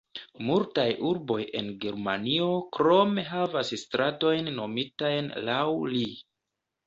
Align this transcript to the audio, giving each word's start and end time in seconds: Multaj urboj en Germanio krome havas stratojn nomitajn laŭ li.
Multaj 0.45 0.85
urboj 1.09 1.37
en 1.59 1.67
Germanio 1.83 2.47
krome 2.77 3.25
havas 3.33 3.69
stratojn 3.81 4.49
nomitajn 4.61 5.29
laŭ 5.51 5.63
li. 5.93 6.05